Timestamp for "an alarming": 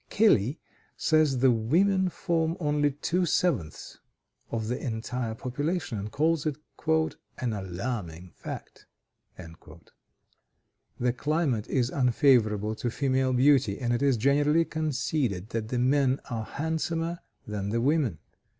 7.37-8.31